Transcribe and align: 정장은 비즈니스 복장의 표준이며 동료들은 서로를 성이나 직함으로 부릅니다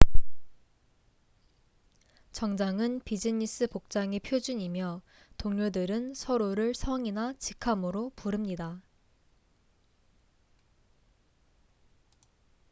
정장은 2.31 3.01
비즈니스 3.05 3.67
복장의 3.67 4.21
표준이며 4.21 5.03
동료들은 5.37 6.15
서로를 6.15 6.73
성이나 6.73 7.33
직함으로 7.37 8.11
부릅니다 8.15 8.81